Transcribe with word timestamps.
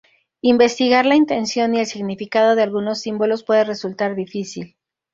Investigar 0.41 1.05
la 1.05 1.13
intención 1.15 1.75
y 1.75 1.79
el 1.81 1.85
significado 1.85 2.55
de 2.55 2.63
algunos 2.63 3.01
símbolos 3.01 3.43
puede 3.43 3.65
resultar 3.65 4.15
difícil. 4.15 4.75